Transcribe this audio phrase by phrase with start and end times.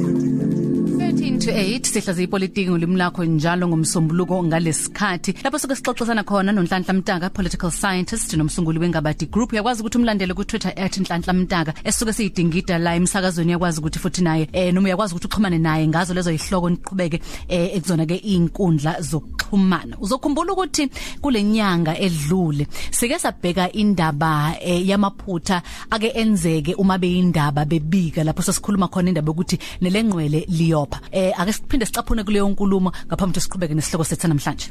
[1.48, 5.32] to 8 sihlaza ipolitiki ngolimi lakho njalo ngomsombuluko ngalesikhathi.
[5.44, 10.44] Lapho soke sixoxisana khona noNhlanhla Mtaka political scientist nomsunguli wengabadi group yakwazi ukuthi umlandele ku
[10.44, 15.28] Twitter @nhlanhla mtaka esuke siyidingida la emsakazweni yakwazi ukuthi futhi naye eh noma uyakwazi ukuthi
[15.28, 19.98] uxhumane naye ngazo lezo ihloko niqhubeke eh ekuzona ke inkundla zokuxhumana.
[20.00, 20.90] Uzokhumbula ukuthi
[21.22, 28.88] kule nyanga edlule sike sabheka indaba eh, yamaphutha ake enzeke uma beyindaba bebika lapho sesikhuluma
[28.88, 31.00] khona indaba ukuthi nelengqwele liyopha.
[31.12, 34.70] Eh ake siphinde sicaphune kuleyo nkulumo ngaphambi kokuthi siqhubeke nesihloko sethu namhlanje.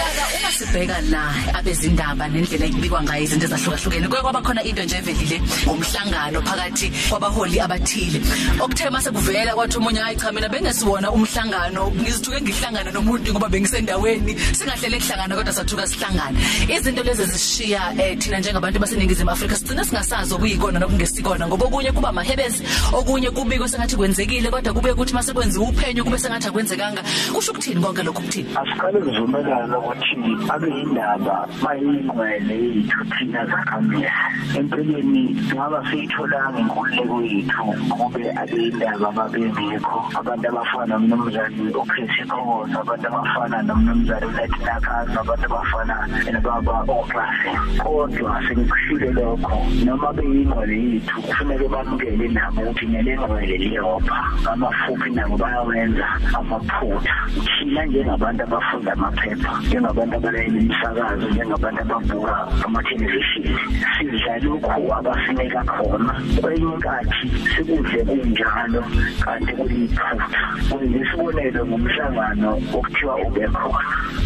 [0.55, 1.23] sibheka la
[1.59, 4.09] abezindaba nendlela ekubikwa ngayo izinto ezahlukahlukene.
[4.09, 8.21] Kuye kwaba khona into nje evelile ngomhlangano phakathi kwabaholi abathile.
[8.63, 14.33] Okuthe mase kuvela kwathi umunye hayi cha mina bengesiwona umhlangano ngizithuke ngihlangana nomuntu ngoba bengisendaweni
[14.55, 20.35] singahlele kuhlangana kodwa sathuka sihlangana izinto lezi zishiya eh, thina njengabantu baseningizimu Afrika sigcina singasazi
[20.35, 22.63] okuyikona nokungesikona ngoba okunye kuba mahebezi
[22.93, 27.03] okunye kubiko sengathi kwenzekile kodwa kube ukuthi mase kwenziwa uphenyo kube sengathi akwenzekanga.
[27.35, 28.49] Kusho ukuthini konke lokho kuthini?
[28.57, 30.17] Asiqale kuvumelana ukuthi
[30.51, 34.25] abeyindaba bayingcwele yethu thina zakhamisa
[34.59, 43.63] empeleni ngaba siyitholanga inkululeko yethu kube abeyindaba babengekho abantu abafana nomnumzane uPhesi Khoza abantu abafana
[43.63, 45.97] nomnumzane uNetinakhasa abantu abafana
[46.33, 47.51] nababa oklasi
[47.83, 54.19] kodwa sengikushile lokho noma beyingcwele yethu kufanele bamukele nabo ukuthi nelengcwele liyopha.
[54.53, 56.07] Amafuphi nabo bayawenza
[56.39, 57.15] amaphutha.
[57.59, 62.35] Thina njengabantu abafunda amaphepha njengabantu abalayela imisakazo njengabantu ababuka
[62.67, 63.51] amathelevishini
[63.99, 67.27] sidla lokhu abasinika khona kwenye inkathi
[67.57, 68.85] sikudle kunjalo
[69.25, 73.79] kanti kuyiphutha kwenye isibonelo ngomhlangano okuthiwa ube khona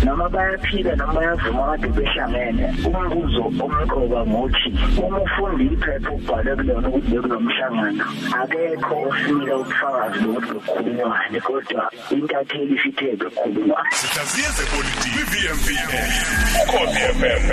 [0.04, 4.70] noma bayaphila noma bayavuma kade behlangene umbuzo omqoka ngokuthi
[5.02, 8.04] uma ufunda iphepha ubhale kulona ukuthi bekulo mhlangano
[8.40, 15.68] akekho osinika ubufakazi bokuthi bekukhulunywane kodwa intatheli sithe bekukhulunywa sihlaziye zepolitiki kwi-VMV
[16.62, 17.44] ukhosi FM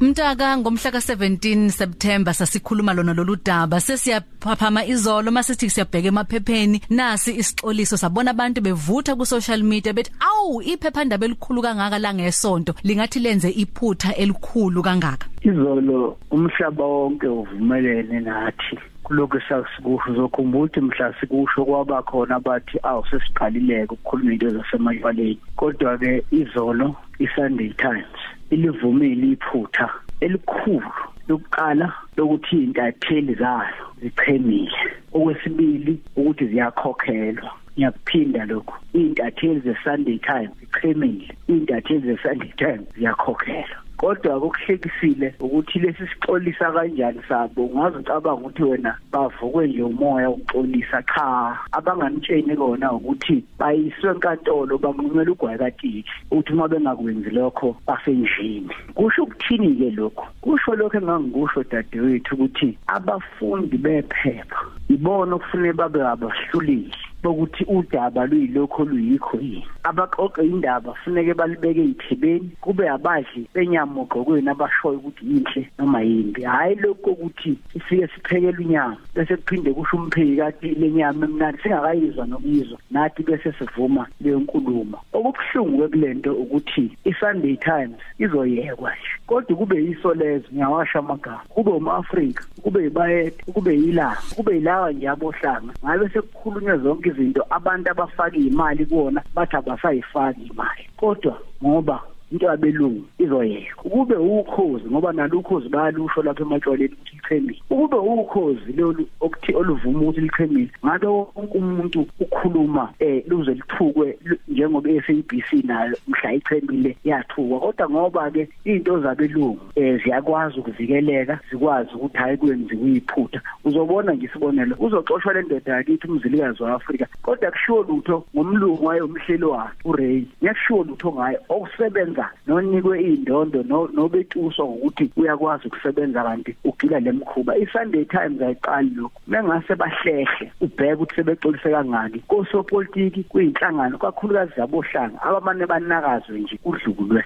[0.00, 3.80] hamba hamba phambili Mtaka ngomhla ka17 September sasikhuluma lona lolu daba.
[3.80, 6.80] Sesiyaphaphama izolo masithi siyabheka emaphepheni.
[6.90, 12.74] Nasi isixoliso sabona abantu bevutha ku social media bethi awu iphephandaba elikhulu kangaka la ngesonto
[12.84, 15.26] lingathi lenze iphutha elikhulu kangaka.
[15.42, 18.78] Izolo umhlaba wonke uvumelene nathi.
[19.04, 25.98] Kuloko sasikusho uzokhumbula ukuthi mhla sikusho kwaba khona abathi awu sesiqalileke ukukhuluma into zasemayaleni kodwa
[25.98, 28.25] ke izolo iSunday Times.
[28.50, 29.90] Ilivumile iphutha
[30.20, 30.92] elikhulu
[31.28, 34.78] lokuqala lokuthi intatheli zayo zichemile
[35.12, 37.50] okwesibili ukuthi ziyakhokhelwa.
[37.76, 43.85] Ngiyakuphinda lokho intatheli zeSunday Times zichemile intatheli zeSunday Times ziyakhokhelwa.
[43.96, 47.66] Kodwa kokuhlekisile ukuthi lesi sixolisa kanjani sabo.
[47.66, 55.32] Ungaze ucabanga ukuthi wena bavukwe nje umoya ukuxolisa cha abanganitsheni kona ukuthi bayiswe enkantolo banqumela
[55.32, 62.78] ugwayekatiki ukuthi uma bengakwenzi lokho basenjini kusho ukuthini ke lokho kusho lokho engangikusho dadewethu ukuthi
[62.86, 66.92] abafundi bephepha ibona okufanele babe abahluleli
[67.22, 69.66] bokuthi udaba luyilokho luyikho yini.
[69.88, 76.42] Abaqoqe indaba funeke balibeke ezithebeni kube abadli benyama ogqokweni abashoyo ukuthi yinhle noma yimbi.
[76.42, 82.78] Hayi lokho ukuthi sifike siphekele inyama bese kuphinde kusho umpheki kati lenyama emnandi singakayizwa nokuyizwa
[82.90, 84.98] nathi bese sivuma leyo nkulumo.
[85.12, 91.40] Okubuhlungu kulento ukuthi iSunday Times izoyekwa nje kodwa kube yiso lezo ngiyawasha amagama.
[91.48, 95.72] Kube umAfrika kube ibayethe kube yilanga kube yilawa nje abohlanga.
[95.84, 103.04] Ngabe sekukhulunywa zonke izinto abantu abafaka imali kuona bathi abasayifaki imali kodwa ngoba into yabelungu
[103.18, 109.54] izoyeka ukube ukhozi ngoba nalo ukhozi bayalusho lapha ematshwaleni ukuthi lichemile ukube ukhozi lolu okuthi
[109.54, 116.96] oluvuma ukuthi lichemile ngabe wonke umuntu ukhuluma eh luze lithukwe njengoba SABC nayo mhla ichemile
[117.04, 117.60] yathukwa.
[117.60, 123.40] Kodwa ngoba ke into zabelungu eh ziyakwazi ukuvikeleka zikwazi ukuthi hayi kwenziwe iphutha.
[123.64, 129.44] Uzobona nje isibonelo uzoxoshwa le ndoda yakithi umzilikazi waAfrika kodwa kushiwo lutho ngomlungu wayo umhleli
[129.44, 130.22] wakhe uRay.
[130.42, 132.15] Nyakushiwo lutho ngaye okusebenza
[132.46, 133.62] nonikwe indondo
[133.94, 141.14] nobetuswa ukuthi uyakwazi ukusebenza kanti ugila lemkhuba iSunday Times ayiqali lokho mengase bahlehle ubheke ukuthi
[141.14, 142.18] sebexolise kangaki.
[142.18, 147.24] Kosopolitiki kuyinhlangano kakhulukazi zabohlanga abamane banakazwe nje kudlulwe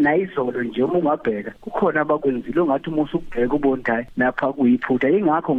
[0.00, 1.50] nayizolo nje uma ungabheka.
[1.60, 5.10] Kukhona abakwenzile ongathi uma usubheka ubondayo lapha kuyiphutha.
[5.10, 5.54] Ingakho